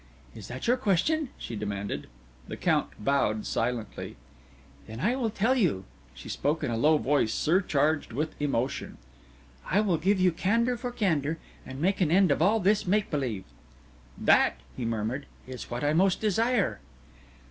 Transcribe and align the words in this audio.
"Is 0.33 0.47
that 0.47 0.65
your 0.65 0.77
question?" 0.77 1.29
she 1.37 1.55
demanded. 1.55 2.07
The 2.47 2.57
Count 2.57 2.87
bowed 2.97 3.45
silently. 3.45 4.15
"Then 4.87 4.99
I 4.99 5.15
will 5.15 5.29
tell 5.29 5.53
you!" 5.53 5.85
She 6.15 6.27
spoke 6.27 6.63
in 6.63 6.71
a 6.71 6.75
low 6.75 6.97
voice 6.97 7.31
surcharged 7.31 8.11
with 8.11 8.33
emotion. 8.41 8.97
"I 9.67 9.79
will 9.81 9.99
give 9.99 10.19
you 10.19 10.31
candour 10.31 10.75
for 10.75 10.89
candour, 10.91 11.37
and 11.67 11.79
make 11.79 12.01
an 12.01 12.09
end 12.09 12.31
of 12.31 12.41
all 12.41 12.59
this 12.59 12.87
make 12.87 13.11
believe." 13.11 13.43
"That," 14.17 14.55
he 14.75 14.85
murmured, 14.85 15.27
"is 15.45 15.69
what 15.69 15.83
I 15.83 15.93
most 15.93 16.19
desire." 16.19 16.79